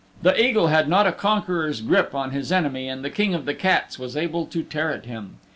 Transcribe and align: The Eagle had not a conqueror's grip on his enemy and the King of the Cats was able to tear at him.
The 0.23 0.35
Eagle 0.43 0.69
had 0.69 0.89
not 0.89 1.05
a 1.05 1.11
conqueror's 1.11 1.79
grip 1.79 2.15
on 2.15 2.31
his 2.31 2.51
enemy 2.51 2.87
and 2.89 3.05
the 3.05 3.11
King 3.11 3.35
of 3.35 3.45
the 3.45 3.53
Cats 3.53 3.99
was 3.99 4.17
able 4.17 4.47
to 4.47 4.63
tear 4.63 4.89
at 4.91 5.05
him. 5.05 5.35